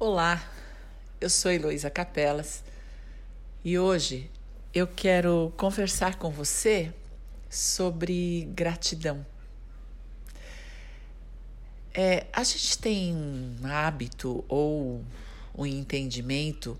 Olá, 0.00 0.48
eu 1.20 1.28
sou 1.28 1.50
Heloísa 1.50 1.90
Capelas 1.90 2.62
e 3.64 3.76
hoje 3.76 4.30
eu 4.72 4.86
quero 4.86 5.52
conversar 5.56 6.14
com 6.20 6.30
você 6.30 6.94
sobre 7.50 8.48
gratidão. 8.54 9.26
É, 11.92 12.28
a 12.32 12.44
gente 12.44 12.78
tem 12.78 13.12
um 13.12 13.58
hábito 13.64 14.44
ou 14.48 15.04
um 15.52 15.66
entendimento 15.66 16.78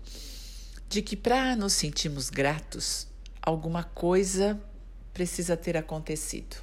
de 0.87 1.01
que 1.01 1.17
para 1.17 1.57
nos 1.57 1.73
sentirmos 1.73 2.29
gratos, 2.29 3.05
alguma 3.41 3.83
coisa 3.83 4.57
precisa 5.13 5.57
ter 5.57 5.75
acontecido. 5.75 6.55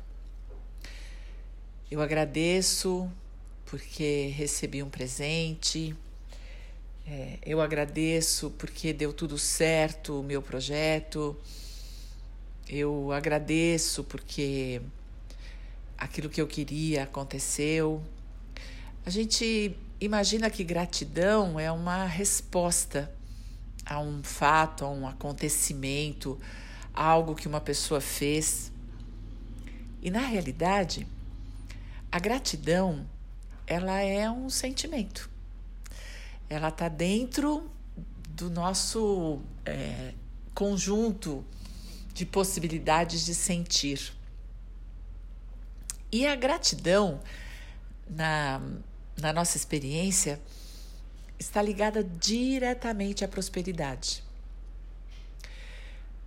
Eu 1.91 2.01
agradeço 2.01 3.13
porque 3.67 4.29
recebi 4.35 4.83
um 4.83 4.89
presente 4.89 5.95
é, 7.09 7.39
eu 7.47 7.61
agradeço 7.61 8.51
porque 8.59 8.93
deu 8.93 9.13
tudo 9.13 9.39
certo 9.39 10.21
o 10.21 10.25
meu 10.25 10.43
projeto. 10.43 11.37
Eu 12.69 13.13
agradeço 13.13 14.03
porque 14.03 14.83
aquilo 15.97 16.29
que 16.29 16.41
eu 16.41 16.49
queria 16.49 17.05
aconteceu. 17.05 18.03
A 19.05 19.11
gente 19.11 19.77
imagina 20.01 20.51
que 20.51 20.65
gratidão 20.65 21.61
é 21.61 21.71
uma 21.71 22.07
resposta 22.07 23.09
a 23.85 24.01
um 24.01 24.21
fato, 24.25 24.85
a 24.85 24.91
um 24.91 25.07
acontecimento, 25.07 26.41
a 26.93 27.05
algo 27.05 27.37
que 27.37 27.47
uma 27.47 27.61
pessoa 27.61 28.01
fez. 28.01 28.73
E 30.03 30.11
na 30.11 30.23
realidade, 30.23 31.07
a 32.11 32.19
gratidão 32.19 33.07
ela 33.65 34.01
é 34.01 34.29
um 34.29 34.51
sentimento 34.51 35.36
ela 36.49 36.69
está 36.69 36.89
dentro 36.89 37.71
do 38.29 38.51
nosso 38.51 39.41
é, 39.65 40.13
conjunto 40.55 41.45
de 42.13 42.25
possibilidades 42.25 43.25
de 43.25 43.35
sentir. 43.35 44.13
E 46.11 46.27
a 46.27 46.35
gratidão, 46.35 47.21
na, 48.09 48.61
na 49.21 49.33
nossa 49.33 49.57
experiência, 49.57 50.41
está 51.39 51.61
ligada 51.61 52.03
diretamente 52.03 53.25
à 53.25 53.29
prosperidade. 53.29 54.23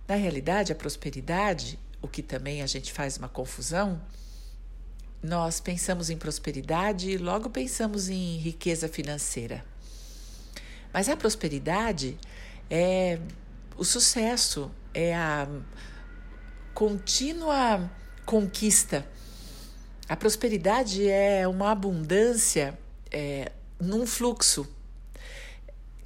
Na 0.06 0.14
realidade, 0.16 0.72
a 0.72 0.74
prosperidade, 0.74 1.78
o 2.02 2.08
que 2.08 2.22
também 2.22 2.62
a 2.62 2.66
gente 2.66 2.92
faz 2.92 3.16
uma 3.16 3.28
confusão, 3.28 4.00
nós 5.22 5.60
pensamos 5.60 6.10
em 6.10 6.16
prosperidade 6.16 7.10
e 7.10 7.16
logo 7.16 7.50
pensamos 7.50 8.08
em 8.08 8.36
riqueza 8.38 8.88
financeira. 8.88 9.64
Mas 10.92 11.08
a 11.08 11.16
prosperidade 11.16 12.18
é 12.68 13.18
o 13.76 13.84
sucesso, 13.84 14.70
é 14.92 15.14
a 15.14 15.48
contínua 16.74 17.90
conquista. 18.26 19.06
A 20.08 20.16
prosperidade 20.16 21.08
é 21.08 21.46
uma 21.46 21.70
abundância 21.70 22.78
é, 23.10 23.52
num 23.80 24.06
fluxo 24.06 24.68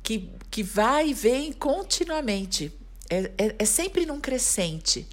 que, 0.02 0.30
que 0.50 0.62
vai 0.62 1.08
e 1.08 1.14
vem 1.14 1.52
continuamente. 1.52 2.72
É, 3.08 3.30
é, 3.38 3.54
é 3.58 3.64
sempre 3.64 4.04
num 4.04 4.20
crescente. 4.20 5.06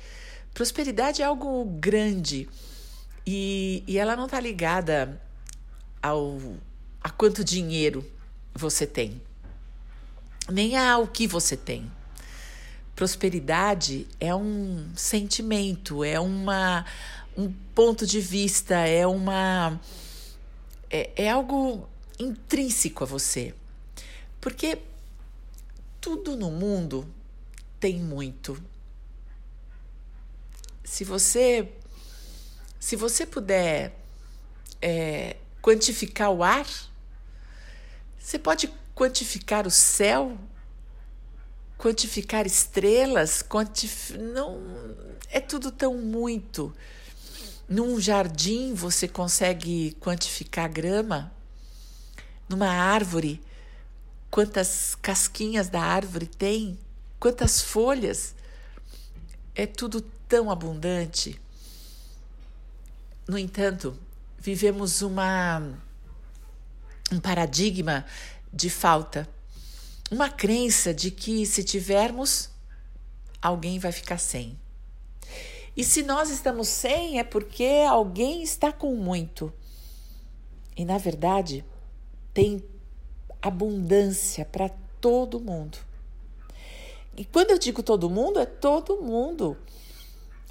Prosperidade 0.54 1.22
é 1.22 1.26
algo 1.26 1.64
grande 1.66 2.50
e, 3.26 3.84
e 3.88 3.98
ela 3.98 4.16
não 4.18 4.26
está 4.26 4.40
ligada 4.40 5.22
ao 6.02 6.38
a 7.02 7.10
quanto 7.10 7.44
dinheiro 7.44 8.06
você 8.54 8.86
tem 8.86 9.22
nem 10.52 10.78
ao 10.78 11.08
que 11.08 11.28
você 11.28 11.56
tem. 11.56 11.92
Prosperidade 12.96 14.08
é 14.20 14.34
um 14.36 14.92
sentimento, 14.96 16.04
é 16.04 16.20
uma, 16.20 16.86
um 17.36 17.52
ponto 17.74 18.06
de 18.06 18.20
vista, 18.20 18.76
é 18.76 19.08
uma 19.08 19.80
é, 20.90 21.10
é 21.16 21.30
algo 21.30 21.88
intrínseco 22.20 23.04
a 23.04 23.08
você. 23.08 23.56
Porque 24.40 24.80
tudo 26.00 26.36
no 26.36 26.52
mundo 26.52 27.08
tem 27.80 28.00
muito. 28.00 28.62
Se 30.84 31.04
você 31.04 31.72
se 32.80 32.96
você 32.96 33.26
puder 33.26 33.96
é, 34.82 35.38
quantificar 35.62 36.32
o 36.32 36.44
ar, 36.44 36.68
você 38.20 38.40
pode 38.40 38.68
quantificar 38.96 39.68
o 39.68 39.72
céu, 39.72 40.38
quantificar 41.82 42.46
estrelas, 42.46 43.42
quantif... 43.42 44.12
não 44.12 44.62
é 45.32 45.40
tudo 45.40 45.72
tão 45.72 45.98
muito. 45.98 46.72
Num 47.68 48.00
jardim 48.00 48.76
você 48.76 49.08
consegue 49.08 49.98
quantificar 50.00 50.70
grama, 50.72 51.32
numa 52.48 52.68
árvore, 52.68 53.42
quantas 54.30 54.94
casquinhas 55.02 55.70
da 55.70 55.82
árvore 55.82 56.28
tem, 56.28 56.78
quantas 57.20 57.60
folhas. 57.60 58.36
É 59.56 59.66
tudo 59.66 60.02
tão 60.30 60.52
abundante. 60.52 61.42
No 63.28 63.40
entanto, 63.40 63.98
vivemos 64.38 65.02
uma 65.02 65.64
um 67.12 67.20
paradigma 67.20 68.06
de 68.54 68.70
falta. 68.70 69.28
Uma 70.12 70.30
crença 70.30 70.94
de 70.94 71.10
que 71.10 71.46
se 71.46 71.64
tivermos, 71.64 72.50
alguém 73.42 73.80
vai 73.80 73.94
ficar 73.94 74.18
sem. 74.18 74.60
E 75.76 75.86
se 75.86 76.04
nós 76.04 76.30
estamos 76.30 76.68
sem, 76.68 77.18
é 77.18 77.24
porque 77.24 77.86
alguém 77.88 78.44
está 78.44 78.74
com 78.74 78.94
muito. 78.94 79.54
E 80.76 80.84
na 80.84 80.98
verdade, 80.98 81.64
tem 82.34 82.62
abundância 83.42 84.44
para 84.44 84.70
todo 85.00 85.40
mundo. 85.40 85.78
E 87.16 87.24
quando 87.24 87.52
eu 87.52 87.58
digo 87.58 87.82
todo 87.82 88.10
mundo, 88.10 88.38
é 88.38 88.46
todo 88.46 89.02
mundo. 89.02 89.58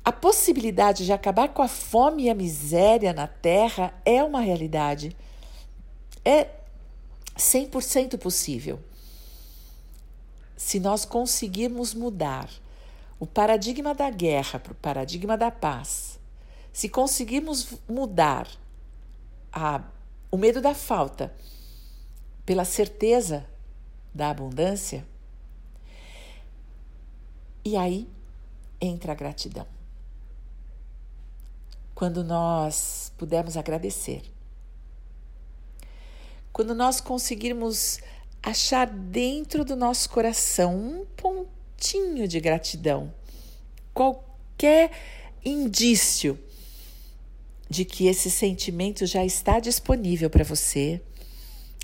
A 0.03 0.11
possibilidade 0.11 1.05
de 1.05 1.13
acabar 1.13 1.51
com 1.51 1.61
a 1.61 1.69
fome 1.69 2.25
e 2.25 2.31
a 2.31 2.35
miséria 2.35 3.13
na 3.13 3.27
terra 3.27 3.93
é 4.07 4.25
uma 4.25 4.41
realidade. 4.41 5.15
É 6.25 6.49
100% 7.37 8.17
possível. 8.17 8.81
Se 10.61 10.79
nós 10.79 11.07
conseguirmos 11.07 11.95
mudar 11.95 12.51
o 13.19 13.27
paradigma 13.27 13.95
da 13.95 14.11
guerra 14.11 14.59
para 14.59 14.73
o 14.73 14.75
paradigma 14.75 15.35
da 15.35 15.51
paz, 15.51 16.21
se 16.71 16.87
conseguirmos 16.87 17.79
mudar 17.89 18.47
a, 19.51 19.83
o 20.31 20.37
medo 20.37 20.61
da 20.61 20.75
falta 20.75 21.35
pela 22.45 22.67
certeza 22.67 23.47
da 24.15 24.29
abundância, 24.29 25.07
e 27.65 27.75
aí 27.75 28.07
entra 28.79 29.13
a 29.13 29.15
gratidão. 29.15 29.67
Quando 31.95 32.23
nós 32.23 33.11
pudermos 33.17 33.57
agradecer 33.57 34.31
quando 36.53 36.75
nós 36.75 37.01
conseguirmos 37.01 38.01
achar 38.43 38.87
dentro 38.87 39.65
do 39.65 39.77
nosso 39.77 40.09
coração 40.11 40.77
um 40.77 41.07
pontinho 41.17 42.27
de 42.27 42.41
gratidão, 42.41 43.13
qualquer 43.93 44.91
indício 45.45 46.39
de 47.69 47.85
que 47.85 48.07
esse 48.07 48.31
sentimento 48.31 49.07
já 49.07 49.25
está 49.25 49.61
disponível 49.61 50.29
para 50.29 50.45
você, 50.45 51.01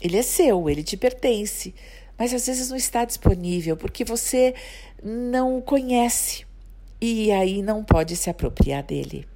ele 0.03 0.17
é 0.17 0.23
seu, 0.23 0.69
ele 0.69 0.83
te 0.83 0.97
pertence, 0.97 1.75
mas 2.19 2.33
às 2.33 2.47
vezes 2.47 2.69
não 2.69 2.77
está 2.77 3.05
disponível 3.05 3.77
porque 3.77 4.05
você 4.05 4.55
não 5.03 5.59
o 5.59 5.63
conhece 5.63 6.47
e 7.01 7.31
aí 7.31 7.63
não 7.63 7.85
pode 7.85 8.17
se 8.17 8.29
apropriar 8.29 8.83
dele. 8.83 9.27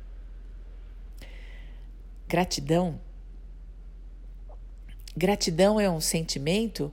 Gratidão 2.26 2.98
Gratidão 5.16 5.80
é 5.80 5.90
um 5.90 6.00
sentimento 6.00 6.92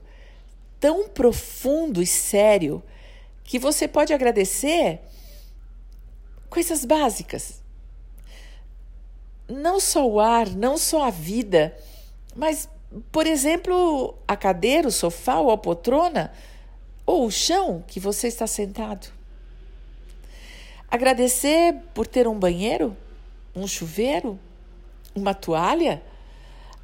tão 0.80 1.08
profundo 1.08 2.02
e 2.02 2.06
sério 2.06 2.82
que 3.44 3.58
você 3.58 3.88
pode 3.88 4.12
agradecer 4.12 5.00
coisas 6.48 6.84
básicas. 6.84 7.62
Não 9.48 9.80
só 9.80 10.06
o 10.06 10.20
ar, 10.20 10.48
não 10.50 10.76
só 10.76 11.04
a 11.04 11.10
vida, 11.10 11.76
mas, 12.36 12.68
por 13.10 13.26
exemplo, 13.26 14.14
a 14.26 14.36
cadeira, 14.36 14.88
o 14.88 14.92
sofá 14.92 15.38
ou 15.38 15.50
a 15.50 15.56
poltrona 15.56 16.32
ou 17.06 17.26
o 17.26 17.30
chão 17.30 17.82
que 17.86 17.98
você 17.98 18.28
está 18.28 18.46
sentado. 18.46 19.10
Agradecer 20.90 21.74
por 21.94 22.06
ter 22.06 22.28
um 22.28 22.38
banheiro, 22.38 22.96
um 23.54 23.66
chuveiro, 23.66 24.38
uma 25.14 25.34
toalha 25.34 26.02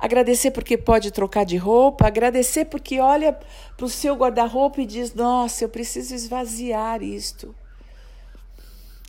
agradecer 0.05 0.51
porque 0.51 0.77
pode 0.77 1.11
trocar 1.11 1.45
de 1.45 1.57
roupa, 1.57 2.07
agradecer 2.07 2.67
porque 2.67 3.01
olha 3.01 3.33
para 3.33 3.87
o 3.87 3.89
seu 3.89 4.15
guarda-roupa 4.15 4.83
e 4.83 4.87
diz: 4.87 5.15
Nossa, 5.15 5.65
eu 5.65 5.69
preciso 5.69 6.15
esvaziar 6.15 7.03
isto. 7.03 7.55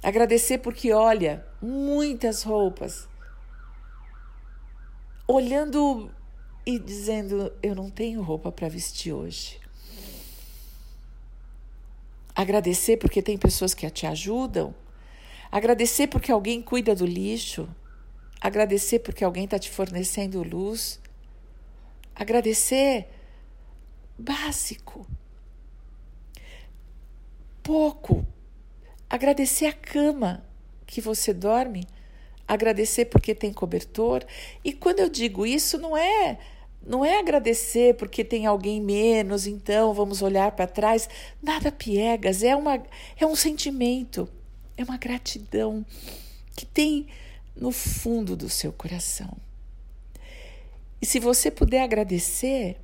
Agradecer 0.02 0.60
porque 0.60 0.94
olha 0.94 1.46
muitas 1.62 2.44
roupas, 2.44 3.10
olhando 5.28 6.10
e 6.66 6.80
dizendo: 6.80 7.52
Eu 7.62 7.76
não 7.76 7.90
tenho 7.90 8.22
roupa 8.22 8.50
para 8.50 8.70
vestir 8.70 9.12
hoje. 9.12 9.60
Agradecer 12.34 12.96
porque 12.96 13.22
tem 13.22 13.38
pessoas 13.38 13.74
que 13.74 13.90
te 13.90 14.08
ajudam. 14.08 14.74
Agradecer 15.52 16.08
porque 16.08 16.32
alguém 16.32 16.62
cuida 16.62 16.96
do 16.96 17.06
lixo 17.06 17.68
agradecer 18.40 19.00
porque 19.00 19.24
alguém 19.24 19.46
está 19.46 19.58
te 19.58 19.70
fornecendo 19.70 20.44
luz, 20.44 21.00
agradecer 22.16 23.08
básico, 24.18 25.08
pouco, 27.62 28.26
agradecer 29.10 29.66
a 29.66 29.74
cama 29.74 30.46
que 30.86 31.02
você 31.02 31.34
dorme, 31.34 31.88
agradecer 32.48 33.06
porque 33.06 33.34
tem 33.34 33.52
cobertor. 33.52 34.24
E 34.64 34.72
quando 34.72 35.00
eu 35.00 35.10
digo 35.10 35.46
isso, 35.46 35.78
não 35.78 35.98
é 35.98 36.38
não 36.86 37.04
é 37.04 37.18
agradecer 37.18 37.96
porque 37.96 38.24
tem 38.24 38.46
alguém 38.46 38.80
menos, 38.80 39.48
então 39.48 39.92
vamos 39.92 40.22
olhar 40.22 40.52
para 40.52 40.68
trás. 40.68 41.10
Nada 41.42 41.72
piegas, 41.72 42.44
é, 42.44 42.56
uma, 42.56 42.82
é 43.20 43.26
um 43.26 43.36
sentimento, 43.36 44.30
é 44.78 44.84
uma 44.84 44.98
gratidão 44.98 45.84
que 46.56 46.66
tem 46.66 47.08
no 47.56 47.72
fundo 47.72 48.36
do 48.36 48.50
seu 48.50 48.74
coração. 48.74 49.38
E 51.02 51.06
se 51.06 51.20
você 51.20 51.50
puder 51.50 51.82
agradecer, 51.82 52.78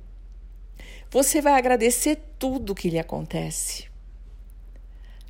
você 1.10 1.40
vai 1.40 1.54
agradecer 1.54 2.18
tudo 2.38 2.74
que 2.74 2.88
lhe 2.88 2.98
acontece. 2.98 3.86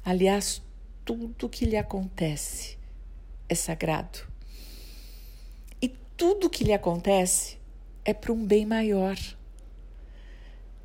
Aliás, 0.04 0.62
tudo 1.04 1.48
que 1.48 1.64
lhe 1.64 1.76
acontece 1.76 2.78
é 3.48 3.54
sagrado. 3.54 4.20
E 5.80 5.88
tudo 6.16 6.50
que 6.50 6.64
lhe 6.64 6.72
acontece 6.72 7.58
é 8.04 8.14
para 8.14 8.32
um 8.32 8.44
bem 8.44 8.64
maior. 8.64 9.16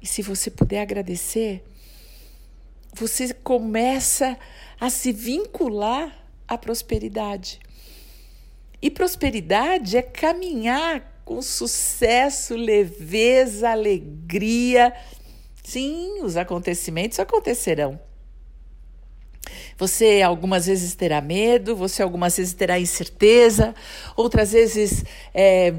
E 0.01 0.07
se 0.07 0.21
você 0.21 0.49
puder 0.49 0.81
agradecer, 0.81 1.63
você 2.93 3.33
começa 3.33 4.37
a 4.79 4.89
se 4.89 5.11
vincular 5.11 6.27
à 6.47 6.57
prosperidade. 6.57 7.59
E 8.81 8.89
prosperidade 8.91 9.97
é 9.97 10.01
caminhar 10.01 11.21
com 11.25 11.41
sucesso, 11.41 12.55
leveza, 12.55 13.69
alegria. 13.69 14.93
Sim, 15.63 16.21
os 16.21 16.37
acontecimentos 16.37 17.19
acontecerão. 17.19 17.99
Você 19.77 20.21
algumas 20.21 20.65
vezes 20.65 20.95
terá 20.95 21.21
medo, 21.21 21.75
você 21.75 22.01
algumas 22.01 22.37
vezes 22.37 22.53
terá 22.53 22.79
incerteza, 22.79 23.75
outras 24.15 24.51
vezes 24.51 25.03
é, 25.33 25.73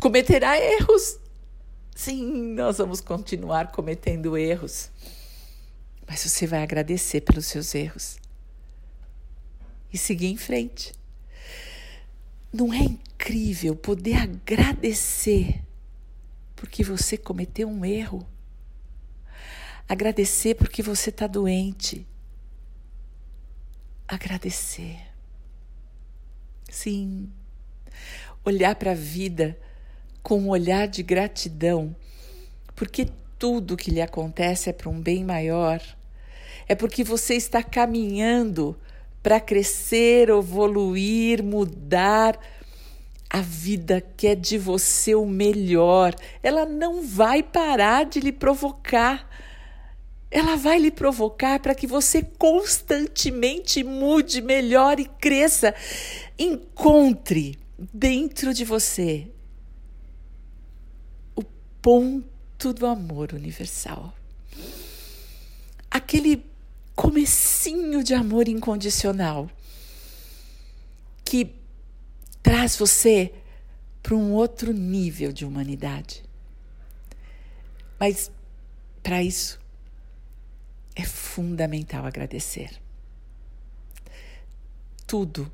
cometerá 0.00 0.58
erros. 0.58 1.18
Sim, 1.94 2.54
nós 2.54 2.78
vamos 2.78 3.00
continuar 3.00 3.70
cometendo 3.70 4.36
erros, 4.36 4.90
mas 6.06 6.24
você 6.24 6.46
vai 6.46 6.62
agradecer 6.62 7.20
pelos 7.20 7.46
seus 7.46 7.74
erros 7.74 8.16
e 9.92 9.98
seguir 9.98 10.26
em 10.26 10.36
frente. 10.36 10.92
Não 12.54 12.72
é 12.72 12.78
incrível 12.78 13.74
poder 13.74 14.14
agradecer 14.14 15.60
porque 16.54 16.84
você 16.84 17.16
cometeu 17.16 17.68
um 17.68 17.84
erro? 17.84 18.24
Agradecer 19.88 20.54
porque 20.54 20.80
você 20.80 21.10
está 21.10 21.26
doente. 21.26 22.06
Agradecer. 24.06 25.00
Sim. 26.70 27.28
Olhar 28.44 28.76
para 28.76 28.92
a 28.92 28.94
vida 28.94 29.58
com 30.22 30.38
um 30.38 30.50
olhar 30.50 30.86
de 30.86 31.02
gratidão, 31.02 31.96
porque 32.76 33.08
tudo 33.36 33.76
que 33.76 33.90
lhe 33.90 34.00
acontece 34.00 34.70
é 34.70 34.72
para 34.72 34.88
um 34.88 35.00
bem 35.00 35.24
maior. 35.24 35.82
É 36.68 36.76
porque 36.76 37.02
você 37.02 37.34
está 37.34 37.64
caminhando 37.64 38.78
para 39.24 39.40
crescer, 39.40 40.28
evoluir, 40.28 41.42
mudar. 41.42 42.38
A 43.30 43.40
vida 43.40 44.04
quer 44.18 44.36
de 44.36 44.58
você 44.58 45.14
o 45.14 45.24
melhor. 45.24 46.14
Ela 46.42 46.66
não 46.66 47.02
vai 47.02 47.42
parar 47.42 48.04
de 48.04 48.20
lhe 48.20 48.30
provocar. 48.30 49.26
Ela 50.30 50.56
vai 50.56 50.78
lhe 50.78 50.90
provocar 50.90 51.58
para 51.58 51.74
que 51.74 51.86
você 51.86 52.22
constantemente 52.22 53.82
mude, 53.82 54.42
melhore 54.42 55.04
e 55.04 55.08
cresça. 55.18 55.74
Encontre 56.38 57.58
dentro 57.78 58.52
de 58.52 58.62
você 58.62 59.26
o 61.34 61.42
ponto 61.80 62.74
do 62.74 62.86
amor 62.86 63.32
universal. 63.32 64.12
Aquele 65.90 66.44
comecinho 66.94 68.02
de 68.04 68.14
amor 68.14 68.48
incondicional 68.48 69.50
que 71.24 71.54
traz 72.42 72.76
você 72.76 73.32
para 74.02 74.14
um 74.14 74.32
outro 74.32 74.72
nível 74.72 75.32
de 75.32 75.44
humanidade. 75.44 76.22
Mas 77.98 78.30
para 79.02 79.22
isso 79.22 79.58
é 80.94 81.04
fundamental 81.04 82.04
agradecer. 82.04 82.70
Tudo, 85.06 85.50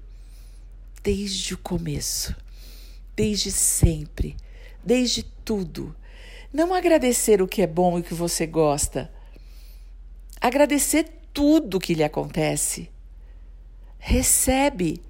desde 1.03 1.55
o 1.55 1.59
começo, 1.59 2.35
desde 3.17 3.51
sempre, 3.51 4.37
desde 4.85 5.23
tudo. 5.23 5.95
Não 6.53 6.75
agradecer 6.75 7.41
o 7.41 7.49
que 7.49 7.63
é 7.63 7.67
bom 7.67 7.99
e 7.99 8.01
o 8.01 8.05
que 8.05 8.15
você 8.15 8.47
gosta. 8.47 9.11
Agradecer 10.41 11.20
tudo 11.33 11.81
que 11.81 11.95
lhe 11.95 12.05
acontece. 12.05 12.91
Recebe. 13.99 15.03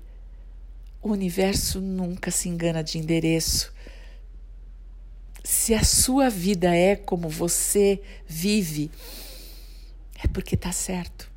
O 1.02 1.12
universo 1.12 1.80
nunca 1.80 2.30
se 2.30 2.48
engana 2.48 2.84
de 2.84 2.98
endereço. 2.98 3.72
Se 5.42 5.72
a 5.72 5.82
sua 5.82 6.28
vida 6.28 6.74
é 6.74 6.94
como 6.94 7.28
você 7.28 8.02
vive, 8.26 8.90
é 10.22 10.28
porque 10.28 10.54
está 10.54 10.72
certo. 10.72 11.30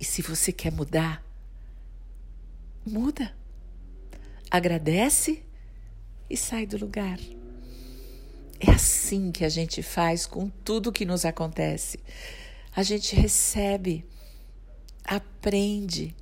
E 0.00 0.04
se 0.04 0.22
você 0.22 0.50
quer 0.50 0.72
mudar, 0.72 1.22
muda. 2.84 3.36
Agradece 4.50 5.44
e 6.28 6.36
sai 6.36 6.66
do 6.66 6.78
lugar. 6.78 7.18
É 8.64 8.70
assim 8.70 9.32
que 9.32 9.44
a 9.44 9.48
gente 9.48 9.82
faz 9.82 10.24
com 10.24 10.48
tudo 10.48 10.92
que 10.92 11.04
nos 11.04 11.24
acontece. 11.24 11.98
A 12.76 12.84
gente 12.84 13.16
recebe, 13.16 14.04
aprende, 15.04 16.14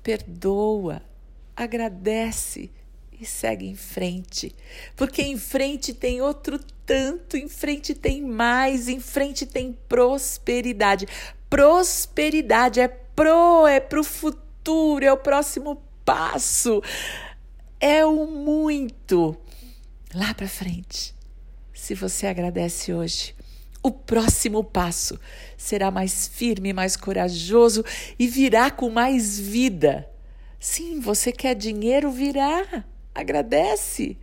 perdoa, 0.00 1.02
agradece 1.56 2.70
e 3.20 3.26
segue 3.26 3.66
em 3.66 3.74
frente. 3.74 4.54
Porque 4.94 5.20
em 5.20 5.36
frente 5.36 5.92
tem 5.92 6.22
outro 6.22 6.60
tanto, 6.86 7.36
em 7.36 7.48
frente 7.48 7.92
tem 7.92 8.22
mais, 8.22 8.86
em 8.86 9.00
frente 9.00 9.44
tem 9.44 9.76
prosperidade. 9.88 11.08
Prosperidade 11.48 12.78
é 12.78 12.86
pro, 12.86 13.66
é 13.66 13.80
pro 13.80 14.04
futuro, 14.04 15.04
é 15.04 15.12
o 15.12 15.18
próximo 15.18 15.82
passo. 16.04 16.80
É 17.80 18.06
o 18.06 18.26
muito 18.26 19.36
lá 20.14 20.32
para 20.34 20.46
frente 20.46 21.18
se 21.80 21.94
você 21.94 22.26
agradece 22.26 22.92
hoje. 22.92 23.34
O 23.82 23.90
próximo 23.90 24.62
passo 24.62 25.18
será 25.56 25.90
mais 25.90 26.28
firme, 26.28 26.74
mais 26.74 26.94
corajoso 26.94 27.82
e 28.18 28.28
virá 28.28 28.70
com 28.70 28.90
mais 28.90 29.40
vida. 29.40 30.06
Sim, 30.58 31.00
você 31.00 31.32
quer 31.32 31.54
dinheiro, 31.54 32.10
virá. 32.10 32.84
Agradece. 33.14 34.18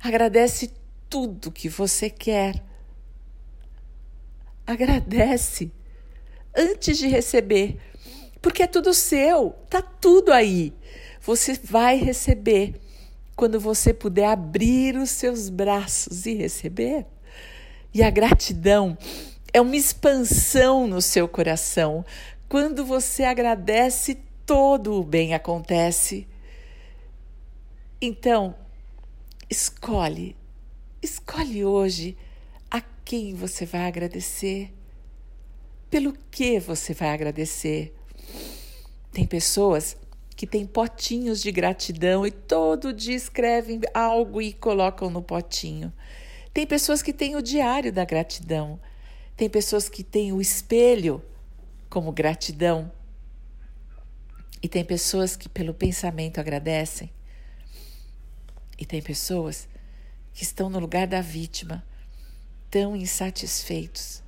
Agradece 0.00 0.70
tudo 1.10 1.50
que 1.50 1.68
você 1.68 2.08
quer. 2.08 2.62
Agradece 4.64 5.72
antes 6.56 6.96
de 6.96 7.08
receber, 7.08 7.78
porque 8.40 8.62
é 8.62 8.66
tudo 8.68 8.94
seu, 8.94 9.50
tá 9.68 9.82
tudo 9.82 10.32
aí. 10.32 10.72
Você 11.20 11.58
vai 11.64 11.96
receber 11.96 12.80
quando 13.36 13.60
você 13.60 13.92
puder 13.92 14.26
abrir 14.26 14.96
os 14.96 15.10
seus 15.10 15.50
braços 15.50 16.24
e 16.24 16.34
receber. 16.34 17.06
E 17.92 18.02
a 18.02 18.08
gratidão 18.08 18.96
é 19.52 19.60
uma 19.60 19.76
expansão 19.76 20.86
no 20.86 21.02
seu 21.02 21.28
coração. 21.28 22.04
Quando 22.48 22.84
você 22.84 23.24
agradece, 23.24 24.18
todo 24.46 24.94
o 24.94 25.04
bem 25.04 25.34
acontece. 25.34 26.26
Então, 28.00 28.54
escolhe, 29.50 30.34
escolhe 31.02 31.64
hoje 31.64 32.16
a 32.70 32.80
quem 33.04 33.34
você 33.34 33.66
vai 33.66 33.86
agradecer, 33.86 34.72
pelo 35.90 36.14
que 36.30 36.58
você 36.58 36.94
vai 36.94 37.10
agradecer. 37.10 37.94
Tem 39.12 39.26
pessoas 39.26 39.96
que 40.36 40.46
têm 40.46 40.66
potinhos 40.66 41.40
de 41.40 41.50
gratidão 41.50 42.26
e 42.26 42.30
todo 42.30 42.92
dia 42.92 43.16
escrevem 43.16 43.80
algo 43.94 44.42
e 44.42 44.52
colocam 44.52 45.08
no 45.08 45.22
potinho. 45.22 45.90
Tem 46.52 46.66
pessoas 46.66 47.02
que 47.02 47.12
têm 47.12 47.36
o 47.36 47.42
diário 47.42 47.90
da 47.90 48.04
gratidão. 48.04 48.78
Tem 49.34 49.48
pessoas 49.48 49.88
que 49.88 50.04
têm 50.04 50.32
o 50.32 50.40
espelho 50.40 51.22
como 51.88 52.12
gratidão. 52.12 52.92
E 54.62 54.68
tem 54.68 54.84
pessoas 54.84 55.36
que 55.36 55.48
pelo 55.48 55.72
pensamento 55.72 56.38
agradecem. 56.38 57.10
E 58.78 58.84
tem 58.84 59.00
pessoas 59.00 59.66
que 60.34 60.42
estão 60.42 60.68
no 60.68 60.78
lugar 60.78 61.06
da 61.06 61.22
vítima, 61.22 61.82
tão 62.70 62.94
insatisfeitos, 62.94 64.22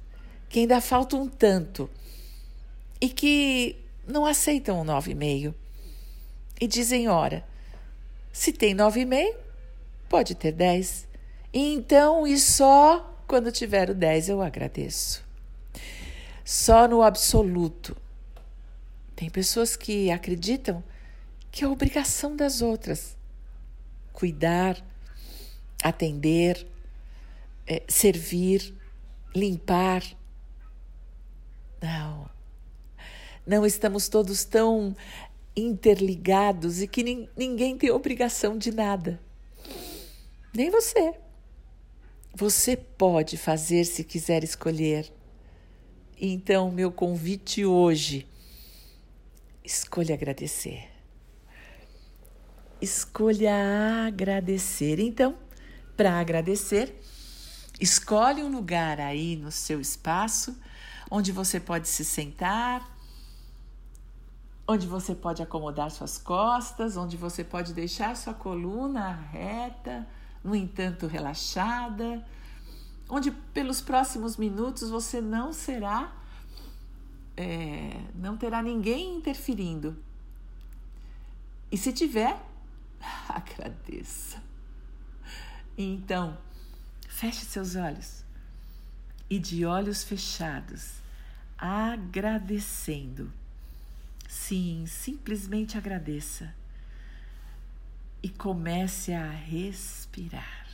que 0.48 0.60
ainda 0.60 0.80
faltam 0.80 1.22
um 1.22 1.28
tanto 1.28 1.90
e 2.98 3.10
que 3.10 3.76
não 4.06 4.24
aceitam 4.24 4.80
o 4.80 4.84
nove 4.84 5.14
e 6.60 6.66
dizem: 6.66 7.08
ora, 7.08 7.44
se 8.32 8.52
tem 8.52 8.74
nove 8.74 9.00
e 9.00 9.04
meio, 9.04 9.36
pode 10.08 10.34
ter 10.34 10.52
dez. 10.52 11.06
Então, 11.52 12.26
e 12.26 12.38
só 12.38 13.22
quando 13.26 13.52
tiver 13.52 13.90
o 13.90 13.94
dez 13.94 14.28
eu 14.28 14.40
agradeço. 14.40 15.24
Só 16.44 16.88
no 16.88 17.02
absoluto. 17.02 17.96
Tem 19.14 19.28
pessoas 19.28 19.76
que 19.76 20.10
acreditam 20.10 20.82
que 21.50 21.64
é 21.64 21.68
obrigação 21.68 22.36
das 22.36 22.62
outras 22.62 23.16
cuidar, 24.18 24.76
atender, 25.80 26.66
é, 27.66 27.82
servir, 27.86 28.74
limpar. 29.32 30.02
Não. 31.80 32.28
Não 33.46 33.64
estamos 33.64 34.08
todos 34.08 34.44
tão 34.44 34.96
interligados 35.66 36.80
e 36.82 36.88
que 36.88 37.28
ninguém 37.36 37.76
tem 37.76 37.90
obrigação 37.90 38.56
de 38.56 38.72
nada. 38.72 39.20
Nem 40.54 40.70
você. 40.70 41.14
Você 42.34 42.76
pode 42.76 43.36
fazer 43.36 43.84
se 43.84 44.04
quiser 44.04 44.44
escolher. 44.44 45.12
Então, 46.20 46.70
meu 46.70 46.90
convite 46.90 47.64
hoje, 47.64 48.26
escolha 49.64 50.14
agradecer 50.14 50.98
escolha 52.80 54.06
agradecer. 54.06 54.98
Então, 55.00 55.36
para 55.96 56.18
agradecer, 56.18 57.00
escolhe 57.80 58.42
um 58.42 58.50
lugar 58.50 59.00
aí 59.00 59.36
no 59.36 59.50
seu 59.50 59.80
espaço 59.80 60.56
onde 61.10 61.32
você 61.32 61.58
pode 61.58 61.88
se 61.88 62.04
sentar, 62.04 62.97
onde 64.70 64.86
você 64.86 65.14
pode 65.14 65.42
acomodar 65.42 65.90
suas 65.90 66.18
costas, 66.18 66.98
onde 66.98 67.16
você 67.16 67.42
pode 67.42 67.72
deixar 67.72 68.14
sua 68.14 68.34
coluna 68.34 69.12
reta, 69.12 70.06
no 70.44 70.54
entanto 70.54 71.06
relaxada, 71.06 72.22
onde 73.08 73.30
pelos 73.30 73.80
próximos 73.80 74.36
minutos 74.36 74.90
você 74.90 75.22
não 75.22 75.54
será, 75.54 76.12
é, 77.34 78.02
não 78.14 78.36
terá 78.36 78.62
ninguém 78.62 79.16
interferindo. 79.16 79.96
E 81.72 81.78
se 81.78 81.90
tiver, 81.90 82.38
agradeça. 83.26 84.42
Então, 85.78 86.36
feche 87.08 87.46
seus 87.46 87.74
olhos 87.74 88.22
e 89.30 89.38
de 89.38 89.64
olhos 89.64 90.04
fechados, 90.04 91.00
agradecendo. 91.56 93.32
Sim, 94.28 94.84
simplesmente 94.86 95.76
agradeça 95.76 96.54
e 98.22 98.28
comece 98.28 99.12
a 99.12 99.28
respirar. 99.28 100.68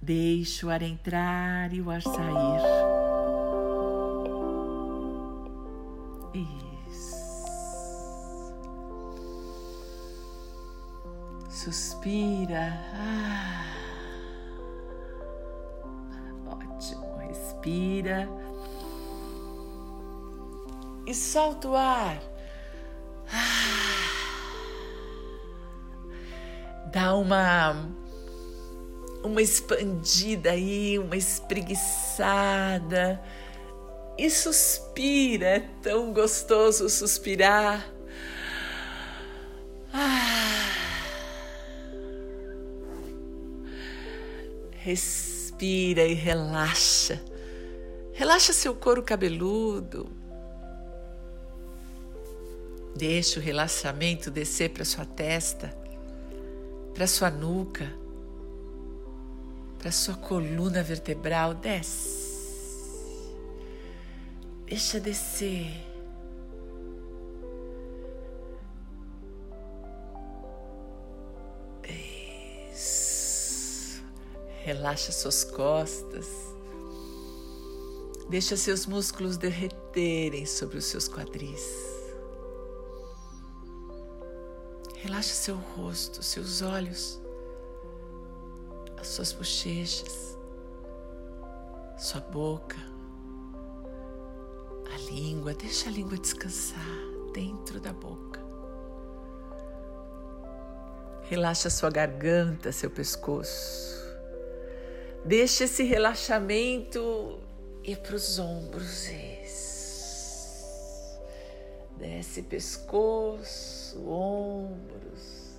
Deixe 0.00 0.64
o 0.64 0.70
ar 0.70 0.82
entrar 0.82 1.74
e 1.74 1.82
o 1.82 1.90
ar 1.90 2.00
sair. 2.00 2.86
Suspira. 11.66 12.78
Ah. 12.94 13.66
Ótimo. 16.46 17.16
Respira. 17.18 18.28
E 21.06 21.14
solta 21.14 21.68
o 21.68 21.76
ar. 21.76 22.20
Ah. 23.32 24.06
Dá 26.92 27.14
uma 27.14 27.94
uma 29.22 29.40
expandida 29.42 30.50
aí, 30.50 30.98
uma 30.98 31.16
espreguiçada. 31.16 33.22
E 34.18 34.30
suspira, 34.30 35.46
é 35.46 35.60
tão 35.82 36.12
gostoso 36.12 36.88
suspirar. 36.88 37.92
Respira 44.70 46.04
e 46.04 46.14
relaxa. 46.14 47.20
Relaxa 48.12 48.52
seu 48.52 48.74
couro 48.74 49.02
cabeludo. 49.02 50.25
Deixa 52.96 53.38
o 53.38 53.42
relaxamento 53.42 54.30
descer 54.30 54.70
para 54.70 54.84
sua 54.84 55.04
testa, 55.04 55.76
para 56.94 57.06
sua 57.06 57.30
nuca, 57.30 57.92
para 59.78 59.92
sua 59.92 60.14
coluna 60.14 60.82
vertebral. 60.82 61.52
Desce. 61.52 62.26
Deixa 64.64 64.98
descer. 64.98 65.96
Relaxa 74.64 75.12
suas 75.12 75.44
costas. 75.44 76.26
Deixa 78.28 78.56
seus 78.56 78.84
músculos 78.84 79.36
derreterem 79.36 80.44
sobre 80.44 80.78
os 80.78 80.86
seus 80.86 81.08
quadris. 81.08 81.95
Relaxa 85.06 85.34
seu 85.34 85.54
rosto, 85.54 86.20
seus 86.20 86.62
olhos, 86.62 87.20
as 88.98 89.06
suas 89.06 89.32
bochechas, 89.32 90.36
sua 91.96 92.20
boca, 92.22 92.76
a 94.92 94.98
língua. 95.08 95.54
Deixa 95.54 95.88
a 95.88 95.92
língua 95.92 96.18
descansar 96.18 96.80
dentro 97.32 97.78
da 97.78 97.92
boca. 97.92 98.40
Relaxa 101.30 101.70
sua 101.70 101.88
garganta, 101.88 102.72
seu 102.72 102.90
pescoço. 102.90 103.94
Deixa 105.24 105.62
esse 105.66 105.84
relaxamento 105.84 107.38
ir 107.84 107.98
para 107.98 108.16
os 108.16 108.40
ombros. 108.40 109.08
Isso. 109.08 109.76
Desce 111.96 112.42
pescoço, 112.42 113.85
ombros. 113.96 115.56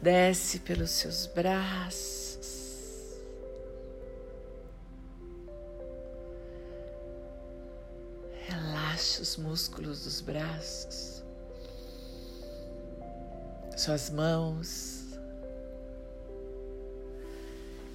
Desce 0.00 0.58
pelos 0.60 0.90
seus 0.90 1.26
braços. 1.26 3.14
Relaxa 8.46 9.22
os 9.22 9.36
músculos 9.36 10.04
dos 10.04 10.20
braços, 10.20 11.22
suas 13.76 14.10
mãos 14.10 15.04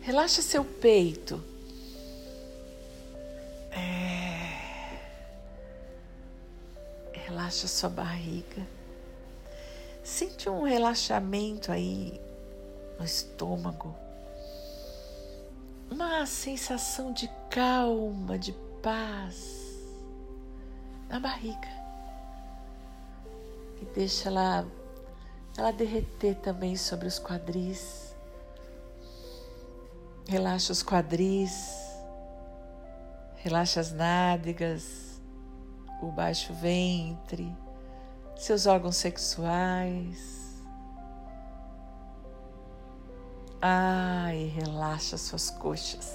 Relaxa 0.09 0.41
seu 0.41 0.65
peito. 0.65 1.39
É... 3.71 4.49
Relaxa 7.13 7.67
sua 7.67 7.89
barriga. 7.89 8.65
Sente 10.19 10.49
um 10.49 10.63
relaxamento 10.63 11.71
aí 11.71 12.19
no 12.97 13.05
estômago. 13.05 13.95
Uma 15.89 16.25
sensação 16.25 17.13
de 17.13 17.31
calma, 17.49 18.37
de 18.37 18.51
paz 18.83 19.79
na 21.07 21.21
barriga. 21.21 21.69
E 23.81 23.85
deixa 23.95 24.27
ela 24.27 24.67
ela 25.57 25.71
derreter 25.71 26.35
também 26.35 26.75
sobre 26.75 27.07
os 27.07 27.17
quadris. 27.17 28.13
Relaxa 30.27 30.73
os 30.73 30.83
quadris, 30.83 31.71
relaxa 33.37 33.79
as 33.79 33.93
nádegas, 33.93 35.21
o 36.01 36.11
baixo 36.11 36.53
ventre, 36.55 37.55
seus 38.39 38.65
órgãos 38.65 38.95
sexuais. 38.95 40.63
Ai, 43.61 44.45
relaxa 44.55 45.17
suas 45.17 45.49
coxas. 45.49 46.09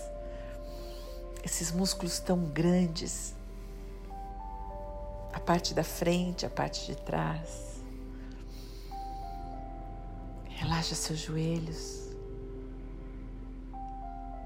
Esses 1.44 1.70
músculos 1.70 2.18
tão 2.18 2.46
grandes. 2.46 3.34
A 5.34 5.38
parte 5.38 5.74
da 5.74 5.84
frente, 5.84 6.46
a 6.46 6.50
parte 6.50 6.86
de 6.86 6.96
trás. 6.96 7.82
Relaxa 10.48 10.94
seus 10.94 11.18
joelhos, 11.18 12.08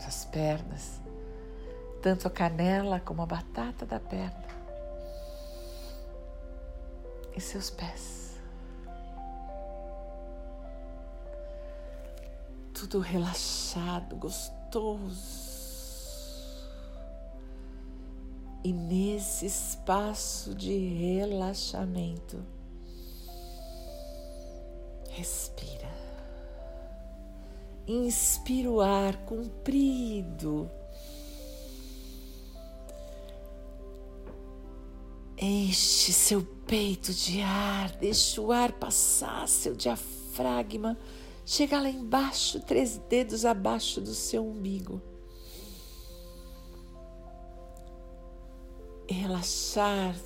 suas 0.00 0.24
pernas, 0.24 1.00
tanto 2.02 2.26
a 2.26 2.30
canela 2.30 2.98
como 2.98 3.22
a 3.22 3.26
batata 3.26 3.86
da 3.86 4.00
perna 4.00 4.47
e 7.38 7.40
seus 7.40 7.70
pés. 7.70 8.36
Tudo 12.74 12.98
relaxado, 12.98 14.16
gostoso. 14.16 15.48
E 18.64 18.72
nesse 18.72 19.46
espaço 19.46 20.54
de 20.54 20.76
relaxamento, 20.76 22.44
respira. 25.10 25.88
Inspira 27.86 28.70
o 28.70 28.80
ar 28.80 29.16
comprido. 29.24 30.68
Enche 35.40 36.12
seu 36.12 36.42
peito 36.66 37.14
de 37.14 37.40
ar, 37.40 37.92
deixa 37.92 38.40
o 38.40 38.50
ar 38.50 38.72
passar 38.72 39.46
seu 39.46 39.72
diafragma, 39.76 40.98
chega 41.46 41.80
lá 41.80 41.88
embaixo, 41.88 42.58
três 42.60 42.98
dedos 43.08 43.44
abaixo 43.44 44.00
do 44.00 44.14
seu 44.14 44.44
umbigo. 44.44 45.00
E 49.06 49.12
relaxar 49.12 50.16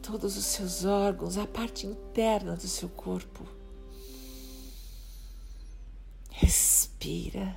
todos 0.00 0.38
os 0.38 0.46
seus 0.46 0.86
órgãos, 0.86 1.36
a 1.36 1.46
parte 1.46 1.86
interna 1.86 2.56
do 2.56 2.66
seu 2.66 2.88
corpo. 2.88 3.46
Respira. 6.30 7.54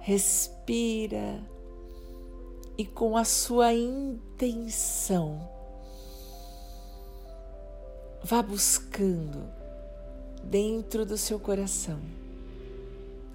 Respira 0.00 1.53
e 2.76 2.84
com 2.84 3.16
a 3.16 3.24
sua 3.24 3.72
intenção 3.72 5.48
vá 8.22 8.42
buscando 8.42 9.46
dentro 10.42 11.04
do 11.04 11.18
seu 11.18 11.38
coração 11.38 12.00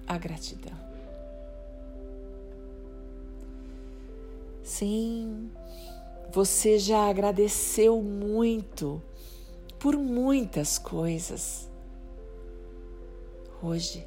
a 0.06 0.18
gratidão. 0.18 0.76
Sim, 4.64 5.50
você 6.32 6.78
já 6.78 7.08
agradeceu 7.08 8.02
muito 8.02 9.00
por 9.78 9.96
muitas 9.96 10.78
coisas. 10.78 11.68
Hoje 13.62 14.04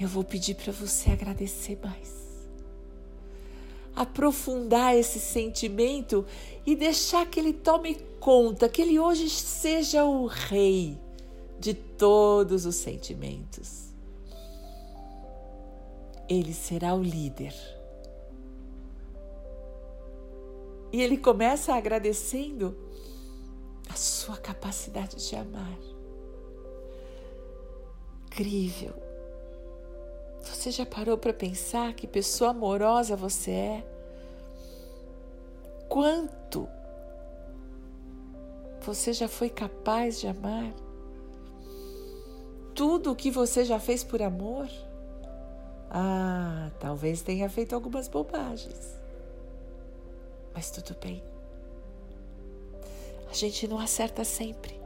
eu 0.00 0.08
vou 0.08 0.22
pedir 0.22 0.54
para 0.54 0.72
você 0.72 1.10
agradecer 1.10 1.78
mais. 1.82 2.25
Aprofundar 3.96 4.94
esse 4.94 5.18
sentimento 5.18 6.24
e 6.64 6.76
deixar 6.76 7.26
que 7.26 7.40
ele 7.40 7.52
tome 7.52 7.96
conta, 8.20 8.68
que 8.68 8.82
ele 8.82 8.98
hoje 8.98 9.28
seja 9.30 10.04
o 10.04 10.26
rei 10.26 11.00
de 11.58 11.72
todos 11.72 12.66
os 12.66 12.76
sentimentos. 12.76 13.86
Ele 16.28 16.52
será 16.52 16.94
o 16.94 17.02
líder. 17.02 17.54
E 20.92 21.00
ele 21.00 21.16
começa 21.16 21.74
agradecendo 21.74 22.76
a 23.88 23.94
sua 23.94 24.36
capacidade 24.36 25.26
de 25.26 25.34
amar 25.34 25.76
incrível. 28.36 29.05
Você 30.46 30.70
já 30.70 30.86
parou 30.86 31.18
para 31.18 31.32
pensar 31.32 31.92
que 31.94 32.06
pessoa 32.06 32.50
amorosa 32.50 33.16
você 33.16 33.50
é? 33.50 33.86
Quanto 35.88 36.68
você 38.80 39.12
já 39.12 39.26
foi 39.26 39.50
capaz 39.50 40.20
de 40.20 40.28
amar? 40.28 40.72
Tudo 42.74 43.10
o 43.10 43.16
que 43.16 43.30
você 43.30 43.64
já 43.64 43.80
fez 43.80 44.04
por 44.04 44.22
amor? 44.22 44.68
Ah, 45.90 46.70
talvez 46.78 47.22
tenha 47.22 47.50
feito 47.50 47.74
algumas 47.74 48.06
bobagens. 48.06 48.96
Mas 50.54 50.70
tudo 50.70 50.96
bem. 51.00 51.22
A 53.28 53.34
gente 53.34 53.66
não 53.66 53.80
acerta 53.80 54.24
sempre. 54.24 54.80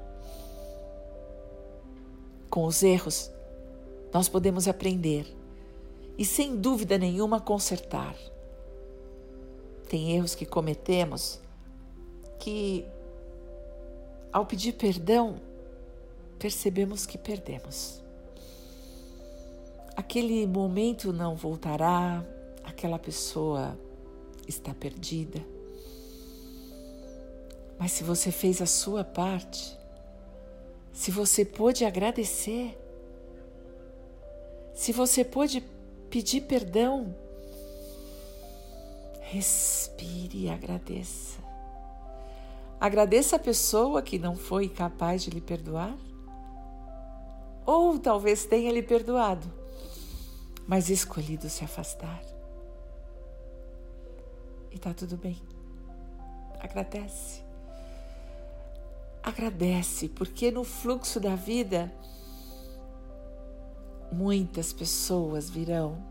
Com 2.49 2.65
os 2.65 2.83
erros, 2.83 3.31
nós 4.13 4.29
podemos 4.29 4.67
aprender 4.67 5.40
e, 6.21 6.25
sem 6.27 6.55
dúvida 6.55 6.99
nenhuma, 6.99 7.41
consertar. 7.41 8.15
Tem 9.89 10.15
erros 10.15 10.35
que 10.35 10.45
cometemos 10.45 11.41
que, 12.39 12.85
ao 14.31 14.45
pedir 14.45 14.75
perdão, 14.75 15.41
percebemos 16.39 17.07
que 17.07 17.17
perdemos. 17.17 18.03
Aquele 19.97 20.47
momento 20.47 21.11
não 21.11 21.35
voltará, 21.35 22.23
aquela 22.65 22.99
pessoa 22.99 23.75
está 24.47 24.75
perdida. 24.75 25.43
Mas 27.79 27.93
se 27.93 28.05
você 28.05 28.31
fez 28.31 28.61
a 28.61 28.67
sua 28.67 29.03
parte, 29.03 29.75
se 30.93 31.11
você 31.11 31.47
pôde 31.47 31.83
agradecer, 31.87 32.79
se 34.75 34.93
você 34.93 35.25
pôde 35.25 35.65
pedir 36.11 36.43
perdão, 36.43 37.15
respire 39.21 40.47
e 40.47 40.51
agradeça. 40.51 41.39
Agradeça 42.81 43.37
a 43.37 43.39
pessoa 43.39 44.03
que 44.03 44.19
não 44.19 44.35
foi 44.35 44.69
capaz 44.69 45.23
de 45.23 45.31
lhe 45.31 45.41
perdoar. 45.41 45.97
Ou 47.65 47.99
talvez 47.99 48.45
tenha 48.45 48.73
lhe 48.73 48.83
perdoado, 48.83 49.47
mas 50.67 50.91
escolhido 50.91 51.49
se 51.49 51.63
afastar. 51.63 52.21
E 54.73 54.79
tá 54.79 54.93
tudo 54.93 55.17
bem. 55.17 55.41
Agradece. 56.59 57.43
Agradece, 59.23 60.09
porque 60.09 60.51
no 60.51 60.65
fluxo 60.65 61.21
da 61.21 61.37
vida 61.37 61.93
muitas 64.13 64.73
pessoas 64.73 65.49
virão 65.49 66.03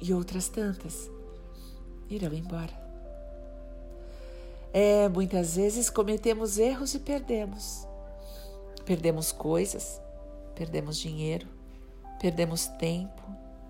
e 0.00 0.12
outras 0.12 0.48
tantas 0.48 1.10
irão 2.08 2.32
embora. 2.32 2.82
É, 4.72 5.08
muitas 5.08 5.56
vezes 5.56 5.90
cometemos 5.90 6.58
erros 6.58 6.94
e 6.94 6.98
perdemos. 6.98 7.86
Perdemos 8.84 9.30
coisas, 9.30 10.00
perdemos 10.54 10.98
dinheiro, 10.98 11.46
perdemos 12.20 12.66
tempo, 12.66 13.22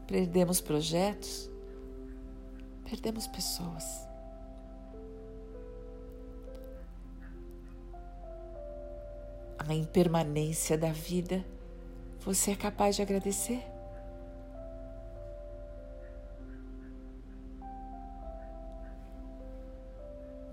perdemos 0.06 0.60
projetos, 0.60 1.50
perdemos 2.84 3.26
pessoas. 3.26 3.84
A 9.58 9.74
impermanência 9.74 10.76
da 10.76 10.92
vida 10.92 11.44
você 12.24 12.52
é 12.52 12.56
capaz 12.56 12.96
de 12.96 13.02
agradecer? 13.02 13.62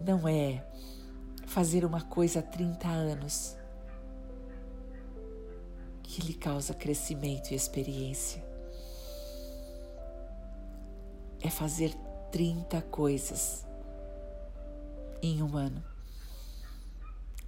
Não 0.03 0.27
é 0.27 0.65
fazer 1.45 1.85
uma 1.85 2.01
coisa 2.01 2.39
há 2.39 2.43
30 2.43 2.87
anos 2.87 3.55
que 6.01 6.21
lhe 6.21 6.33
causa 6.33 6.73
crescimento 6.73 7.51
e 7.51 7.55
experiência. 7.55 8.43
É 11.41 11.49
fazer 11.49 11.93
30 12.31 12.81
coisas 12.83 13.65
em 15.21 15.43
um 15.43 15.55
ano 15.55 15.83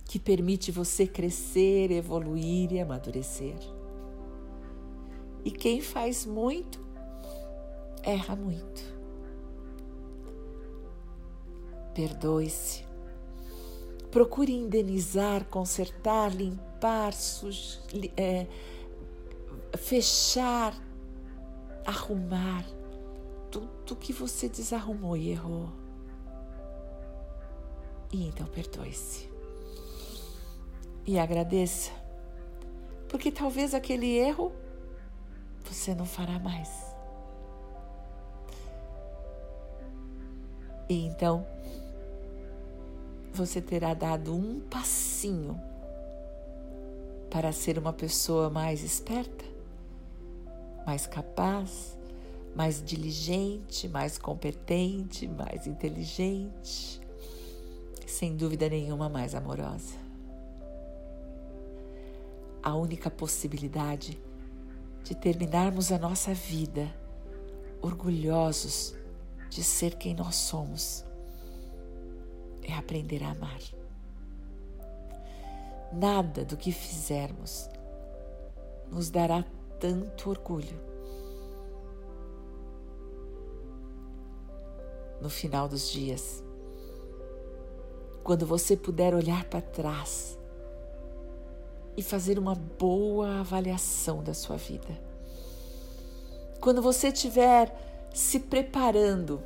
que 0.06 0.20
permite 0.20 0.72
você 0.72 1.08
crescer, 1.08 1.90
evoluir 1.90 2.72
e 2.74 2.82
amadurecer. 2.82 3.81
E 5.44 5.52
quem 5.52 5.82
faz 5.82 6.26
muito, 6.26 6.80
erra 8.04 8.36
muito. 8.36 8.82
Perdoe-se. 11.94 12.86
Procure 14.12 14.52
indenizar, 14.52 15.46
consertar, 15.46 16.36
limpar, 16.36 17.14
é, 18.18 18.46
fechar, 19.78 20.76
arrumar 21.86 22.66
tudo 23.50 23.96
que 23.96 24.14
você 24.14 24.48
desarrumou 24.48 25.18
e 25.18 25.30
errou. 25.30 25.70
E 28.12 28.28
então 28.28 28.46
perdoe-se. 28.48 29.30
E 31.06 31.18
agradeça, 31.18 31.92
porque 33.08 33.32
talvez 33.32 33.74
aquele 33.74 34.08
erro 34.08 34.52
você 35.64 35.96
não 35.96 36.06
fará 36.06 36.40
mais. 36.40 36.70
E 40.90 41.06
então 41.06 41.46
você 43.34 43.62
terá 43.62 43.94
dado 43.94 44.36
um 44.36 44.60
passinho 44.60 45.60
para 47.30 47.54
ser 47.54 47.78
uma 47.78 47.94
pessoa 47.94 48.50
mais 48.50 48.84
esperta, 48.84 49.46
mais 50.86 51.08
capaz, 51.08 51.98
mais 52.54 52.84
diligente, 52.84 53.88
mais 53.88 54.18
competente, 54.18 55.28
mais 55.28 55.66
inteligente, 55.66 57.00
sem 58.06 58.36
dúvida 58.36 58.68
nenhuma 58.68 59.08
mais 59.08 59.34
amorosa. 59.34 59.96
A 62.62 62.76
única 62.76 63.10
possibilidade 63.10 64.20
de 65.04 65.16
terminarmos 65.16 65.92
a 65.92 65.98
nossa 65.98 66.34
vida 66.34 66.94
orgulhosos 67.82 68.96
de 69.50 69.64
ser 69.64 69.96
quem 69.96 70.14
nós 70.14 70.36
somos 70.36 71.04
é 72.64 72.74
aprender 72.74 73.24
a 73.24 73.32
amar. 73.32 73.60
Nada 75.92 76.46
do 76.46 76.56
que 76.56 76.72
fizermos 76.72 77.70
nos 78.90 79.10
dará 79.10 79.44
tanto 79.80 80.30
orgulho. 80.30 80.80
No 85.20 85.30
final 85.30 85.68
dos 85.68 85.92
dias, 85.92 86.44
quando 88.24 88.46
você 88.46 88.78
puder 88.78 89.14
olhar 89.14 89.44
para 89.46 89.62
trás 89.62 90.38
e 91.96 92.02
fazer 92.02 92.40
uma 92.40 92.56
boa 92.56 93.40
avaliação 93.40 94.24
da 94.24 94.34
sua 94.34 94.58
vida. 94.58 95.00
Quando 96.60 96.82
você 96.82 97.08
estiver 97.08 97.74
se 98.14 98.40
preparando 98.40 99.42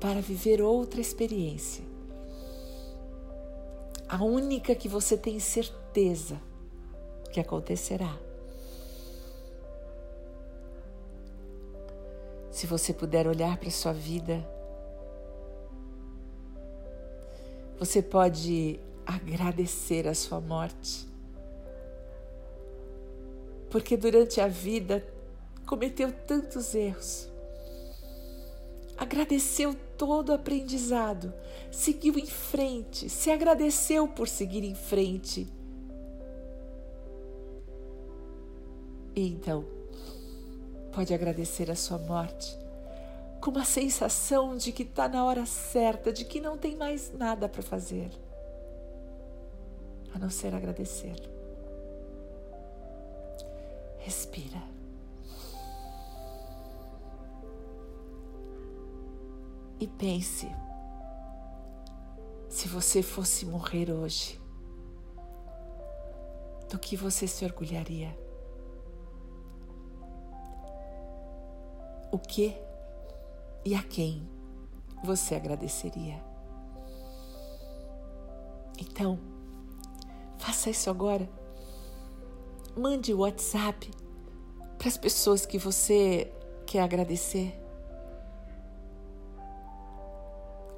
para 0.00 0.20
viver 0.20 0.60
outra 0.60 1.00
experiência, 1.00 1.84
a 4.08 4.22
única 4.22 4.74
que 4.74 4.88
você 4.88 5.16
tem 5.16 5.40
certeza 5.40 6.38
que 7.32 7.40
acontecerá. 7.40 8.14
Se 12.50 12.66
você 12.66 12.92
puder 12.92 13.26
olhar 13.26 13.56
para 13.56 13.68
a 13.68 13.72
sua 13.72 13.94
vida, 13.94 14.46
você 17.78 18.02
pode 18.02 18.78
agradecer 19.06 20.06
a 20.06 20.14
sua 20.14 20.40
morte. 20.40 21.08
Porque 23.70 23.96
durante 23.96 24.40
a 24.40 24.48
vida 24.48 25.04
cometeu 25.66 26.12
tantos 26.12 26.74
erros. 26.74 27.28
Agradeceu 28.96 29.74
todo 29.96 30.28
o 30.28 30.34
aprendizado, 30.34 31.32
seguiu 31.70 32.18
em 32.18 32.26
frente, 32.26 33.08
se 33.08 33.30
agradeceu 33.30 34.06
por 34.06 34.28
seguir 34.28 34.62
em 34.62 34.74
frente. 34.74 35.50
E 39.14 39.26
então, 39.28 39.64
pode 40.92 41.12
agradecer 41.12 41.70
a 41.70 41.74
sua 41.74 41.98
morte 41.98 42.56
com 43.40 43.50
uma 43.50 43.64
sensação 43.64 44.56
de 44.56 44.70
que 44.70 44.84
está 44.84 45.08
na 45.08 45.24
hora 45.24 45.44
certa, 45.44 46.12
de 46.12 46.24
que 46.24 46.40
não 46.40 46.56
tem 46.56 46.76
mais 46.76 47.12
nada 47.12 47.48
para 47.48 47.60
fazer 47.60 48.10
a 50.14 50.18
não 50.18 50.30
ser 50.30 50.54
agradecer. 50.54 51.16
Respira. 53.98 54.62
E 59.78 59.86
pense: 59.86 60.48
se 62.48 62.68
você 62.68 63.02
fosse 63.02 63.46
morrer 63.46 63.90
hoje, 63.90 64.40
do 66.70 66.78
que 66.78 66.96
você 66.96 67.26
se 67.26 67.44
orgulharia? 67.44 68.16
O 72.10 72.18
que 72.18 72.54
e 73.64 73.74
a 73.74 73.82
quem 73.82 74.28
você 75.02 75.34
agradeceria? 75.34 76.22
Então, 78.78 79.31
Faça 80.42 80.70
isso 80.70 80.90
agora. 80.90 81.30
Mande 82.76 83.14
o 83.14 83.18
WhatsApp 83.18 83.88
para 84.76 84.88
as 84.88 84.96
pessoas 84.96 85.46
que 85.46 85.56
você 85.56 86.32
quer 86.66 86.80
agradecer. 86.80 87.56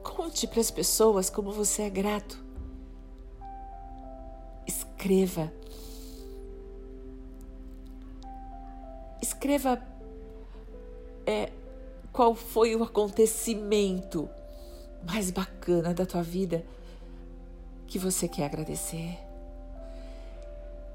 Conte 0.02 0.46
para 0.46 0.60
as 0.60 0.70
pessoas 0.70 1.30
como 1.30 1.50
você 1.50 1.84
é 1.84 1.88
grato. 1.88 2.44
Escreva. 4.66 5.50
Escreva 9.22 9.82
é, 11.24 11.50
qual 12.12 12.34
foi 12.34 12.76
o 12.76 12.82
acontecimento 12.82 14.28
mais 15.10 15.30
bacana 15.30 15.94
da 15.94 16.04
tua 16.04 16.22
vida 16.22 16.62
que 17.86 17.98
você 17.98 18.28
quer 18.28 18.44
agradecer 18.44 19.23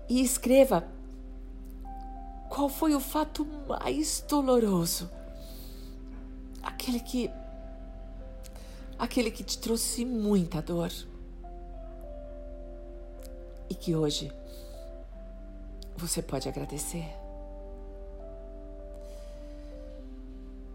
e 0.10 0.22
escreva 0.22 0.86
qual 2.50 2.68
foi 2.68 2.96
o 2.96 3.00
fato 3.00 3.46
mais 3.68 4.26
doloroso, 4.28 5.10
aquele 6.64 7.00
que 7.00 7.30
aquele 8.98 9.32
que 9.32 9.44
te 9.44 9.58
trouxe 9.58 10.04
muita 10.04 10.62
dor 10.62 10.92
e 13.70 13.76
que 13.76 13.96
hoje 13.96 14.32
você 15.96 16.22
pode 16.22 16.50
agradecer. 16.50 17.06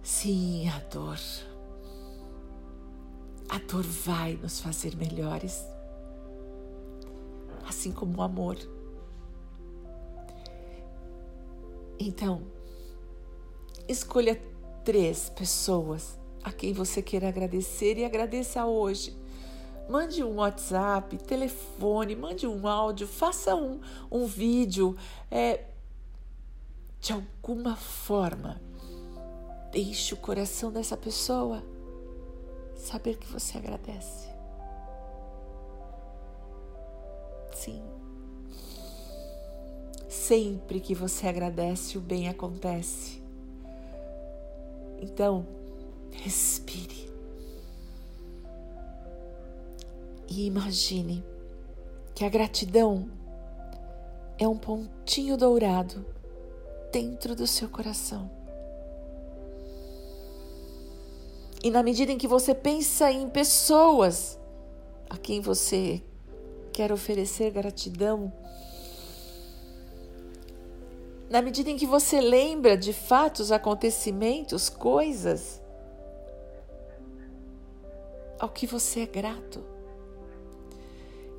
Sim, 0.03 0.69
a 0.69 0.79
dor. 0.91 1.19
A 3.49 3.59
dor 3.59 3.83
vai 3.83 4.35
nos 4.35 4.61
fazer 4.61 4.95
melhores, 4.97 5.67
assim 7.67 7.91
como 7.91 8.19
o 8.19 8.23
amor. 8.23 8.57
Então, 12.07 12.43
escolha 13.89 14.39
três 14.85 15.31
pessoas 15.31 16.19
a 16.43 16.53
quem 16.53 16.75
você 16.75 17.01
queira 17.01 17.29
agradecer 17.29 17.97
e 17.97 18.05
agradeça 18.05 18.67
hoje. 18.67 19.17
Mande 19.89 20.23
um 20.23 20.37
WhatsApp, 20.37 21.17
telefone, 21.17 22.15
mande 22.15 22.47
um 22.47 22.69
áudio, 22.69 23.09
faça 23.09 23.57
um, 23.57 23.81
um 24.11 24.27
vídeo. 24.27 24.95
É, 25.31 25.65
de 27.01 27.15
alguma 27.15 27.75
forma, 27.75 28.61
deixe 29.73 30.13
o 30.13 30.19
coração 30.19 30.71
dessa 30.71 30.99
pessoa 30.99 31.63
saber 32.77 33.17
que 33.17 33.27
você 33.27 33.57
agradece. 33.57 34.29
Sim. 37.55 37.94
Sempre 40.27 40.81
que 40.81 40.95
você 40.95 41.27
agradece, 41.27 41.99
o 41.99 42.01
bem 42.01 42.31
acontece. 42.31 43.23
Então, 44.99 45.47
respire. 46.13 47.11
E 50.27 50.47
imagine 50.47 51.23
que 52.15 52.25
a 52.25 52.31
gratidão 52.31 53.11
é 54.39 54.49
um 54.49 54.57
pontinho 54.57 55.37
dourado 55.37 56.07
dentro 56.91 57.37
do 57.37 57.47
seu 57.47 57.69
coração. 57.69 58.31
E 61.63 61.71
na 61.71 61.83
medida 61.83 62.11
em 62.11 62.17
que 62.17 62.27
você 62.27 62.55
pensa 62.55 63.13
em 63.13 63.29
pessoas 63.29 64.39
a 65.11 65.19
quem 65.19 65.43
você 65.43 66.03
quer 66.73 66.91
oferecer 66.91 67.51
gratidão, 67.51 68.33
na 71.29 71.41
medida 71.41 71.71
em 71.71 71.77
que 71.77 71.87
você 71.87 72.21
lembra 72.21 72.77
de 72.77 72.93
fatos, 72.93 73.51
acontecimentos, 73.51 74.69
coisas 74.69 75.63
ao 78.39 78.49
que 78.49 78.67
você 78.67 79.01
é 79.01 79.07
grato. 79.07 79.65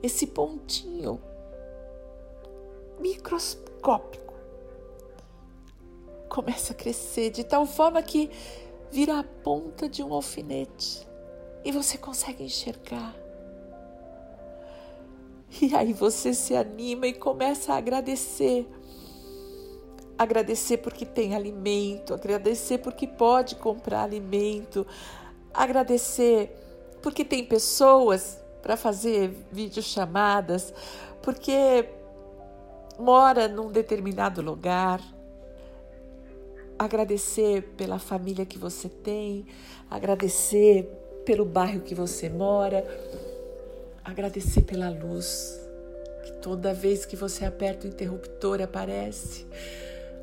Esse 0.01 0.27
pontinho 0.27 1.21
microscópico 2.99 4.33
começa 6.29 6.73
a 6.73 6.75
crescer 6.75 7.29
de 7.29 7.43
tal 7.43 7.65
forma 7.65 8.01
que 8.01 8.29
vira 8.91 9.19
a 9.19 9.23
ponta 9.23 9.87
de 9.87 10.03
um 10.03 10.13
alfinete 10.13 11.07
e 11.63 11.71
você 11.71 11.97
consegue 11.97 12.43
enxergar. 12.43 13.15
E 15.61 15.73
aí 15.73 15.93
você 15.93 16.33
se 16.33 16.53
anima 16.53 17.07
e 17.07 17.13
começa 17.13 17.73
a 17.73 17.77
agradecer 17.77 18.67
agradecer 20.17 20.77
porque 20.77 21.05
tem 21.05 21.35
alimento, 21.35 22.13
agradecer 22.13 22.77
porque 22.77 23.05
pode 23.07 23.55
comprar 23.55 24.03
alimento, 24.03 24.85
agradecer 25.53 26.55
porque 27.01 27.23
tem 27.23 27.43
pessoas 27.45 28.39
para 28.61 28.75
fazer 28.75 29.31
videochamadas, 29.51 30.73
porque 31.21 31.87
mora 32.97 33.47
num 33.47 33.71
determinado 33.71 34.41
lugar. 34.41 35.01
Agradecer 36.77 37.61
pela 37.77 37.99
família 37.99 38.45
que 38.45 38.57
você 38.57 38.89
tem, 38.89 39.45
agradecer 39.89 40.83
pelo 41.23 41.45
bairro 41.45 41.81
que 41.81 41.95
você 41.95 42.27
mora, 42.27 42.83
agradecer 44.03 44.61
pela 44.61 44.89
luz 44.89 45.61
que 46.23 46.33
toda 46.33 46.73
vez 46.73 47.05
que 47.05 47.15
você 47.15 47.45
aperta 47.45 47.85
o 47.85 47.89
interruptor 47.89 48.61
aparece 48.61 49.45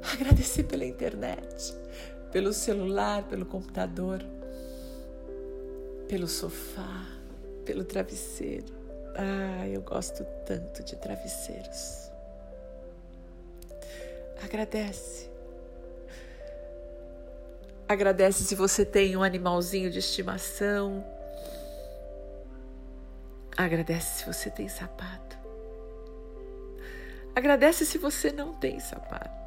agradecer 0.03 0.65
pela 0.65 0.85
internet, 0.85 1.75
pelo 2.31 2.53
celular, 2.53 3.25
pelo 3.25 3.47
computador, 3.47 4.25
pelo 6.09 6.27
sofá, 6.27 7.07
pelo 7.65 7.85
travesseiro. 7.85 8.67
Ah, 9.17 9.69
eu 9.69 9.83
gosto 9.83 10.25
tanto 10.47 10.83
de 10.83 10.97
travesseiros. 10.97 12.11
Agradece. 14.43 15.31
Agradece 17.89 18.43
se 18.45 18.55
você 18.55 18.85
tem 18.85 19.17
um 19.17 19.23
animalzinho 19.23 19.91
de 19.91 19.99
estimação. 19.99 21.05
Agradece 23.57 24.21
se 24.21 24.27
você 24.27 24.51
tem 24.51 24.69
sapato. 24.69 25.37
Agradece 27.35 27.87
se 27.87 27.99
você 27.99 28.33
não 28.33 28.55
tem 28.55 28.81
sapato. 28.81 29.42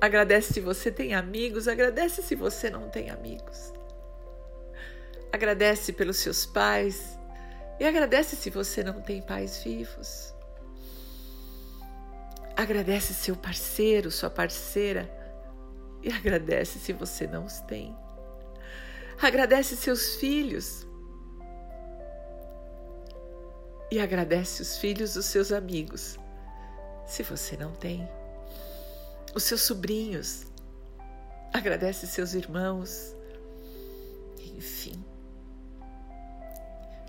Agradece 0.00 0.54
se 0.54 0.60
você 0.60 0.92
tem 0.92 1.14
amigos, 1.14 1.66
agradece 1.66 2.22
se 2.22 2.36
você 2.36 2.70
não 2.70 2.88
tem 2.88 3.10
amigos. 3.10 3.72
Agradece 5.32 5.92
pelos 5.92 6.18
seus 6.18 6.46
pais 6.46 7.18
e 7.80 7.84
agradece 7.84 8.36
se 8.36 8.48
você 8.48 8.84
não 8.84 9.02
tem 9.02 9.20
pais 9.20 9.62
vivos. 9.62 10.32
Agradece 12.56 13.12
seu 13.12 13.34
parceiro, 13.34 14.10
sua 14.10 14.30
parceira 14.30 15.10
e 16.02 16.12
agradece 16.12 16.78
se 16.78 16.92
você 16.92 17.26
não 17.26 17.44
os 17.44 17.60
tem. 17.60 17.96
Agradece 19.20 19.76
seus 19.76 20.14
filhos 20.16 20.86
e 23.90 23.98
agradece 23.98 24.62
os 24.62 24.78
filhos 24.78 25.14
dos 25.14 25.26
seus 25.26 25.50
amigos, 25.50 26.18
se 27.06 27.24
você 27.24 27.56
não 27.56 27.72
tem 27.72 28.08
os 29.34 29.42
seus 29.42 29.62
sobrinhos, 29.62 30.46
agradece 31.52 32.06
seus 32.06 32.34
irmãos, 32.34 33.14
enfim. 34.56 35.04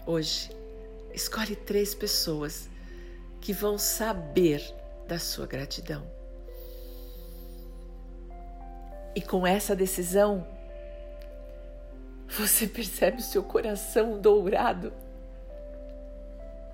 Hoje, 0.06 0.50
escolhe 1.14 1.56
três 1.56 1.94
pessoas 1.94 2.70
que 3.40 3.54
vão 3.54 3.78
saber 3.78 4.62
da 5.08 5.20
sua 5.20 5.46
gratidão. 5.46 6.06
E 9.16 9.22
com 9.22 9.46
essa 9.46 9.76
decisão, 9.76 10.46
você 12.28 12.68
percebe 12.68 13.18
o 13.18 13.24
seu 13.24 13.44
coração 13.44 14.20
dourado 14.20 14.94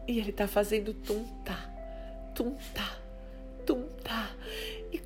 e 0.08 0.20
ele 0.20 0.30
está 0.30 0.48
fazendo 0.48 0.94
tum-tá, 0.94 1.70
tum-tá, 2.36 2.98
tum-tá 3.66 4.35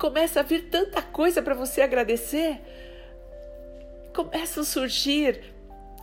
começa 0.00 0.40
a 0.40 0.42
vir 0.42 0.70
tanta 0.70 1.02
coisa 1.02 1.42
para 1.42 1.54
você 1.54 1.82
agradecer. 1.82 2.58
Começam 4.14 4.62
a 4.62 4.66
surgir 4.66 5.54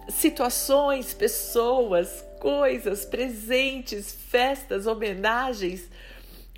situações, 0.08 1.16
pessoas, 1.16 2.24
coisas, 2.40 3.04
presentes, 3.06 4.14
festas, 4.14 4.86
homenagens. 4.86 5.90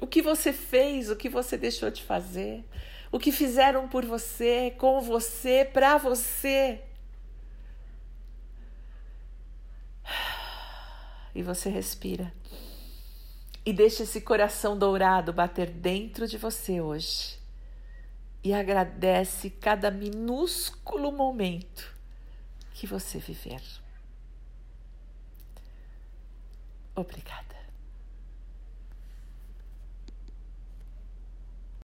O 0.01 0.05
que 0.05 0.21
você 0.21 0.51
fez, 0.51 1.09
o 1.09 1.15
que 1.15 1.29
você 1.29 1.57
deixou 1.57 1.89
de 1.89 2.03
fazer, 2.03 2.63
o 3.09 3.17
que 3.17 3.31
fizeram 3.31 3.87
por 3.87 4.05
você, 4.05 4.75
com 4.77 4.99
você, 4.99 5.63
para 5.63 5.97
você. 5.97 6.81
E 11.33 11.41
você 11.41 11.69
respira 11.69 12.33
e 13.69 13.73
deixa 13.73 14.01
esse 14.01 14.19
coração 14.19 14.75
dourado 14.75 15.31
bater 15.31 15.69
dentro 15.69 16.27
de 16.27 16.39
você 16.39 16.81
hoje. 16.81 17.37
E 18.43 18.51
agradece 18.51 19.51
cada 19.51 19.91
minúsculo 19.91 21.11
momento 21.11 21.95
que 22.73 22.87
você 22.87 23.19
viver. 23.19 23.61
Obrigada. 26.95 27.48